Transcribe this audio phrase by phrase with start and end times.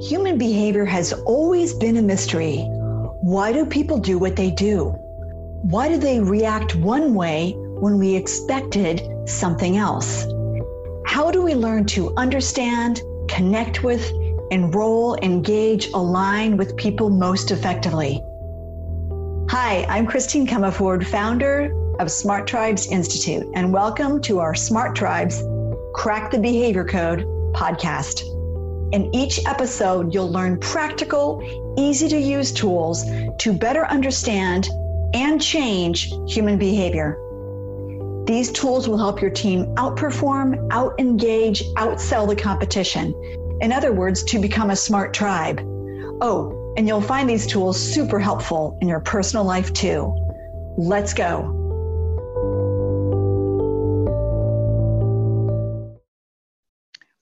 [0.00, 2.58] Human behavior has always been a mystery.
[3.22, 4.90] Why do people do what they do?
[5.62, 10.26] Why do they react one way when we expected something else?
[11.06, 14.12] How do we learn to understand, connect with,
[14.50, 18.22] enroll, engage, align with people most effectively?
[19.48, 25.42] Hi, I'm Christine Comaford, founder of Smart Tribes Institute, and welcome to our Smart Tribes
[25.94, 27.20] Crack the Behavior Code
[27.54, 28.35] podcast.
[28.92, 31.42] In each episode, you'll learn practical,
[31.76, 33.04] easy to use tools
[33.38, 34.68] to better understand
[35.12, 37.18] and change human behavior.
[38.26, 43.14] These tools will help your team outperform, out engage, outsell the competition.
[43.60, 45.60] In other words, to become a smart tribe.
[46.20, 50.14] Oh, and you'll find these tools super helpful in your personal life too.
[50.76, 51.55] Let's go.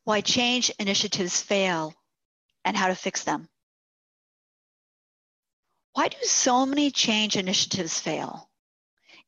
[0.04, 1.94] Why change initiatives fail,
[2.64, 3.48] and how to fix them.
[5.94, 8.50] Why do so many change initiatives fail?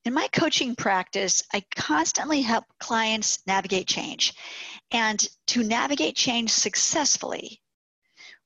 [0.04, 4.34] In my coaching practice, I constantly help clients navigate change.
[4.90, 7.60] And to navigate change successfully,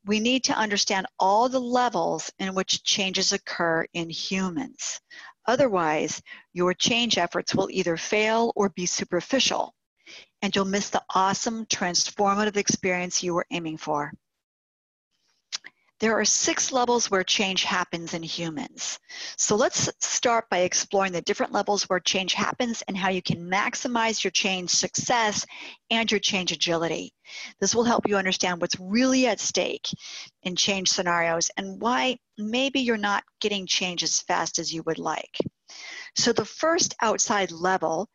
[0.05, 5.01] we need to understand all the levels in which changes occur in humans.
[5.47, 9.75] Otherwise, your change efforts will either fail or be superficial
[10.43, 14.13] and you'll miss the awesome transformative experience you were aiming for.
[16.01, 18.99] There are six levels where change happens in humans.
[19.37, 23.51] So let's start by exploring the different levels where change happens and how you can
[23.51, 25.45] maximize your change success
[25.91, 27.13] and your change agility.
[27.61, 29.89] This will help you understand what's really at stake
[30.43, 34.99] in change scenarios and why maybe you're not getting change as fast as you would
[34.99, 35.37] like.
[36.17, 38.09] So the first outside level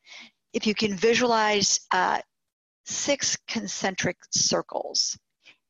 [0.56, 2.18] if you can visualize uh,
[2.86, 5.18] six concentric circles,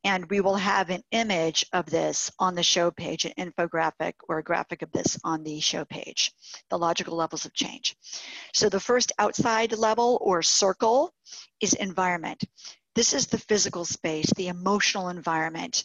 [0.04, 4.38] and we will have an image of this on the show page, an infographic or
[4.38, 6.32] a graphic of this on the show page,
[6.70, 7.96] the logical levels of change.
[8.54, 11.12] So the first outside level or circle
[11.62, 12.44] is environment.
[12.94, 15.84] This is the physical space, the emotional environment.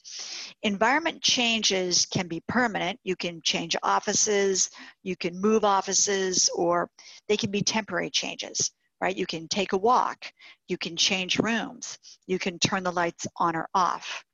[0.62, 3.00] Environment changes can be permanent.
[3.02, 4.68] You can change offices,
[5.02, 6.90] you can move offices, or
[7.28, 9.16] they can be temporary changes right?
[9.16, 10.32] You can take a walk,
[10.68, 14.24] you can change rooms, you can turn the lights on or off.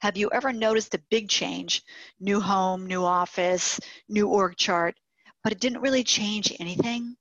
[0.00, 1.82] Have you ever noticed a big change?
[2.20, 4.94] New home, new office, new org chart,
[5.42, 7.16] but it didn't really change anything?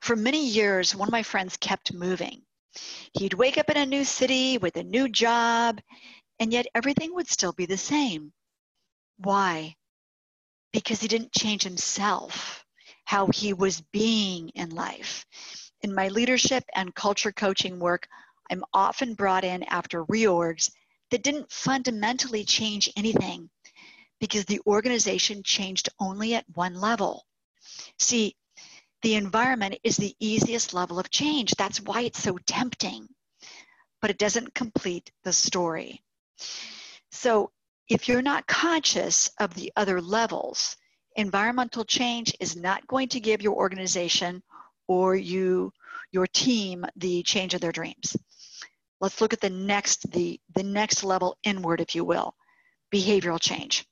[0.00, 2.42] For many years, one of my friends kept moving.
[3.14, 5.80] He'd wake up in a new city with a new job,
[6.38, 8.32] and yet everything would still be the same.
[9.18, 9.76] Why?
[10.72, 12.63] Because he didn't change himself
[13.04, 15.26] how he was being in life.
[15.82, 18.08] In my leadership and culture coaching work,
[18.50, 20.70] I'm often brought in after reorgs
[21.10, 23.50] that didn't fundamentally change anything
[24.20, 27.26] because the organization changed only at one level.
[27.98, 28.36] See,
[29.02, 31.52] the environment is the easiest level of change.
[31.56, 33.06] That's why it's so tempting,
[34.00, 36.02] but it doesn't complete the story.
[37.12, 37.52] So,
[37.88, 40.76] if you're not conscious of the other levels,
[41.16, 44.42] environmental change is not going to give your organization
[44.88, 45.72] or you
[46.12, 48.16] your team the change of their dreams.
[49.00, 52.34] Let's look at the next the the next level inward if you will
[52.92, 53.86] behavioral change.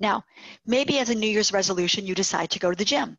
[0.00, 0.24] Now
[0.66, 3.18] maybe as a new year's resolution you decide to go to the gym.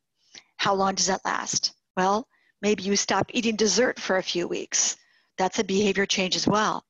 [0.58, 1.74] How long does that last?
[1.98, 2.28] Well
[2.62, 4.98] maybe you stop eating dessert for a few weeks.
[5.38, 6.86] That's a behavior change as well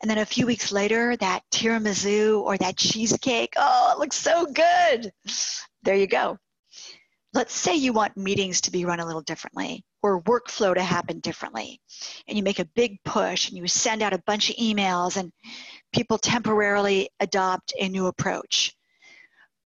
[0.00, 4.46] and then a few weeks later, that tiramisu or that cheesecake, oh, it looks so
[4.46, 5.12] good.
[5.82, 6.38] There you go.
[7.34, 11.20] Let's say you want meetings to be run a little differently or workflow to happen
[11.20, 11.80] differently.
[12.26, 15.32] And you make a big push and you send out a bunch of emails and
[15.92, 18.74] people temporarily adopt a new approach.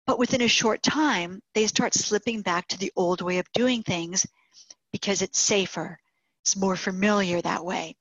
[0.07, 3.83] But within a short time, they start slipping back to the old way of doing
[3.83, 4.27] things
[4.93, 5.99] because it's safer,
[6.43, 7.97] it's more familiar that way.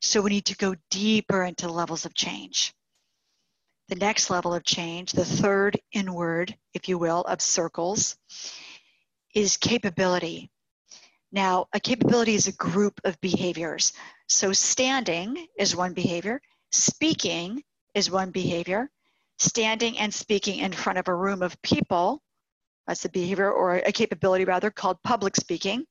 [0.00, 2.72] So we need to go deeper into levels of change.
[3.88, 8.16] The next level of change, the third inward, if you will, of circles,
[9.34, 10.50] is capability.
[11.32, 13.92] Now, a capability is a group of behaviors.
[14.28, 16.40] So, standing is one behavior,
[16.72, 17.62] speaking
[17.94, 18.90] is one behavior,
[19.38, 22.22] standing and speaking in front of a room of people,
[22.86, 25.84] that's a behavior or a capability rather called public speaking.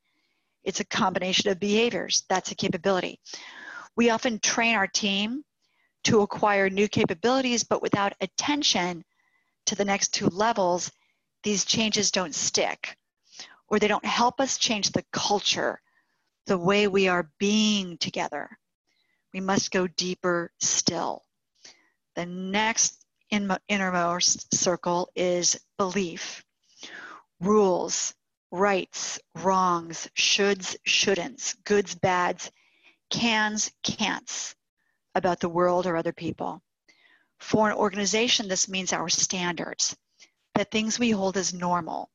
[0.64, 2.24] It's a combination of behaviors.
[2.30, 3.20] That's a capability.
[3.96, 5.44] We often train our team
[6.06, 9.04] to acquire new capabilities, but without attention
[9.66, 10.92] to the next two levels,
[11.44, 12.98] these changes don't stick
[13.68, 15.82] or they don't help us change the culture,
[16.46, 18.50] the way we are being together.
[19.34, 21.24] We must go deeper still.
[22.16, 26.44] The next in, innermost circle is belief,
[27.40, 28.14] rules,
[28.52, 32.52] rights, wrongs, shoulds, shouldn'ts, goods, bads,
[33.10, 34.56] cans, can'ts
[35.14, 36.62] about the world or other people.
[37.40, 39.96] For an organization, this means our standards,
[40.54, 42.10] the things we hold as normal.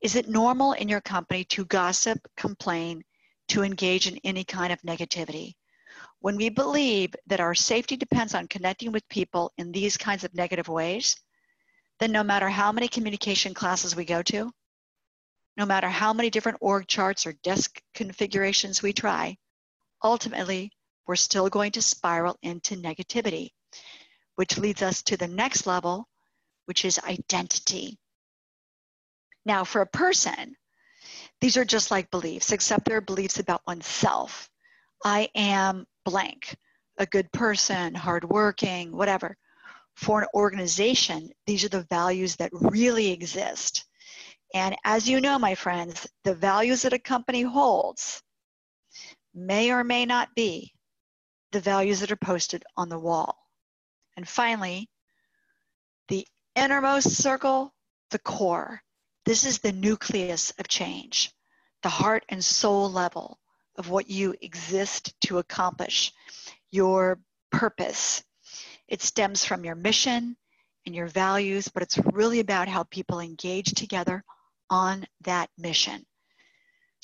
[0.00, 3.04] Is it normal in your company to gossip, complain,
[3.48, 5.54] to engage in any kind of negativity?
[6.20, 10.34] When we believe that our safety depends on connecting with people in these kinds of
[10.34, 11.16] negative ways,
[12.00, 14.50] then no matter how many communication classes we go to,
[15.56, 19.36] no matter how many different org charts or desk configurations we try,
[20.04, 20.70] ultimately,
[21.06, 23.50] we're still going to spiral into negativity,
[24.36, 26.06] which leads us to the next level,
[26.66, 27.98] which is identity.
[29.44, 30.54] Now, for a person,
[31.40, 34.48] these are just like beliefs, except they're beliefs about oneself.
[35.04, 36.56] I am blank,
[36.98, 39.36] a good person, hardworking, whatever.
[39.96, 43.84] For an organization, these are the values that really exist.
[44.54, 48.22] And as you know, my friends, the values that a company holds
[49.34, 50.72] may or may not be
[51.52, 53.36] the values that are posted on the wall.
[54.16, 54.88] And finally,
[56.08, 57.74] the innermost circle,
[58.10, 58.82] the core.
[59.24, 61.32] This is the nucleus of change,
[61.82, 63.38] the heart and soul level
[63.76, 66.12] of what you exist to accomplish,
[66.70, 67.18] your
[67.50, 68.22] purpose.
[68.86, 70.36] It stems from your mission
[70.86, 74.22] and your values, but it's really about how people engage together
[74.70, 76.04] on that mission.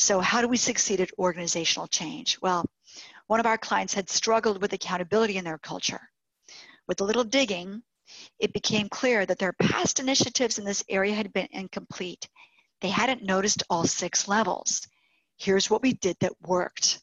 [0.01, 2.39] So, how do we succeed at organizational change?
[2.41, 2.65] Well,
[3.27, 6.01] one of our clients had struggled with accountability in their culture.
[6.89, 7.83] With a little digging,
[8.39, 12.27] it became clear that their past initiatives in this area had been incomplete.
[12.81, 14.89] They hadn't noticed all six levels.
[15.37, 17.03] Here's what we did that worked.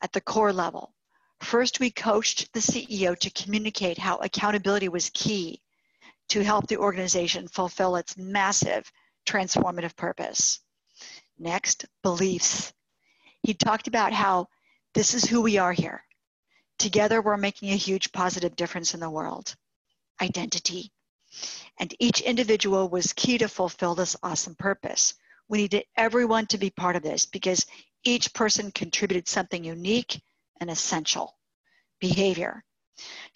[0.00, 0.94] At the core level,
[1.40, 5.60] first we coached the CEO to communicate how accountability was key
[6.28, 8.88] to help the organization fulfill its massive
[9.26, 10.60] transformative purpose.
[11.38, 12.72] Next, beliefs.
[13.42, 14.48] He talked about how
[14.94, 16.04] this is who we are here.
[16.78, 19.54] Together, we're making a huge positive difference in the world.
[20.20, 20.92] Identity.
[21.78, 25.14] And each individual was key to fulfill this awesome purpose.
[25.48, 27.66] We needed everyone to be part of this because
[28.04, 30.22] each person contributed something unique
[30.60, 31.36] and essential.
[32.00, 32.64] Behavior.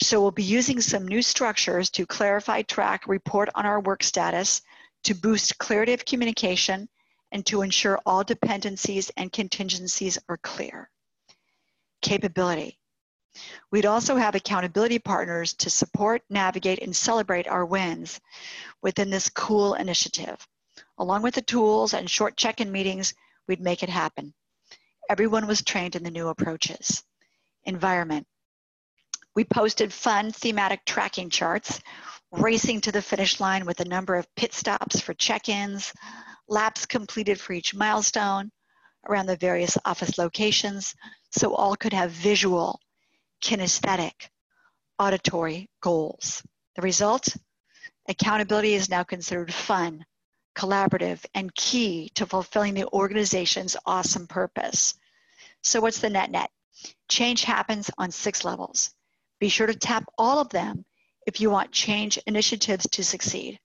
[0.03, 4.63] So we'll be using some new structures to clarify, track, report on our work status,
[5.05, 6.89] to boost clarity of communication,
[7.33, 10.91] and to ensure all dependencies and contingencies are clear.
[12.03, 12.79] Capability.
[13.71, 18.21] We'd also have accountability partners to support, navigate, and celebrate our wins
[18.83, 20.47] within this cool initiative.
[20.99, 23.15] Along with the tools and short check-in meetings,
[23.47, 24.35] we'd make it happen.
[25.09, 27.03] Everyone was trained in the new approaches.
[27.65, 28.27] Environment.
[29.35, 31.81] We posted fun thematic tracking charts,
[32.33, 35.93] racing to the finish line with a number of pit stops for check-ins,
[36.49, 38.51] laps completed for each milestone
[39.09, 40.95] around the various office locations,
[41.31, 42.81] so all could have visual,
[43.43, 44.29] kinesthetic,
[44.99, 46.43] auditory goals.
[46.77, 47.37] The result?
[48.09, 50.05] Accountability is now considered fun,
[50.57, 54.95] collaborative, and key to fulfilling the organization's awesome purpose.
[55.63, 56.51] So, what's the net net?
[57.09, 58.91] Change happens on six levels.
[59.41, 60.85] Be sure to tap all of them
[61.27, 63.61] if you want change initiatives to succeed.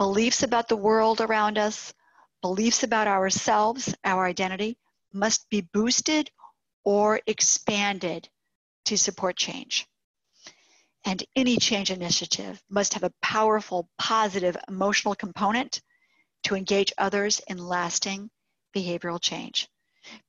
[0.00, 1.92] Beliefs about the world around us,
[2.40, 4.78] beliefs about ourselves, our identity,
[5.12, 6.30] must be boosted
[6.84, 8.26] or expanded
[8.86, 9.86] to support change.
[11.04, 15.82] And any change initiative must have a powerful, positive emotional component
[16.44, 18.30] to engage others in lasting
[18.74, 19.68] behavioral change.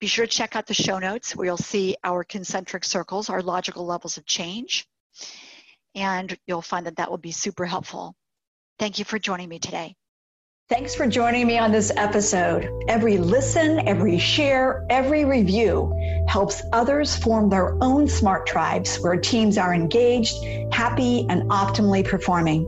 [0.02, 3.42] Be sure to check out the show notes where you'll see our concentric circles, our
[3.42, 4.86] logical levels of change,
[5.96, 8.18] and you'll find that that will be super helpful.
[8.82, 9.94] Thank you for joining me today.
[10.68, 12.68] Thanks for joining me on this episode.
[12.88, 15.94] Every listen, every share, every review
[16.28, 20.34] helps others form their own smart tribes where teams are engaged,
[20.74, 22.66] happy, and optimally performing.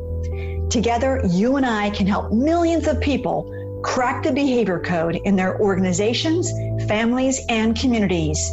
[0.70, 5.60] Together, you and I can help millions of people crack the behavior code in their
[5.60, 6.52] organizations,
[6.88, 8.52] families, and communities.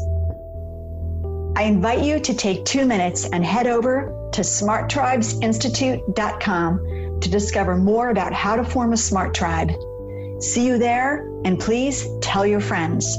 [1.57, 8.11] I invite you to take two minutes and head over to smarttribesinstitute.com to discover more
[8.11, 9.71] about how to form a smart tribe.
[10.41, 13.17] See you there, and please tell your friends.